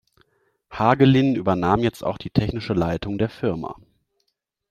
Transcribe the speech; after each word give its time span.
Hagelin 0.71 1.35
übernahm 1.35 1.81
jetzt 1.83 2.03
auch 2.03 2.17
die 2.17 2.31
technische 2.31 2.73
Leitung 2.73 3.19
der 3.19 3.29
Firma. 3.29 3.75